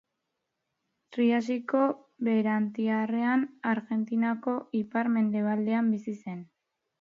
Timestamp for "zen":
6.27-6.43